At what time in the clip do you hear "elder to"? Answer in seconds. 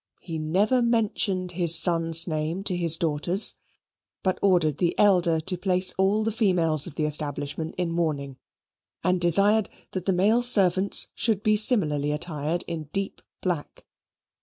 4.97-5.57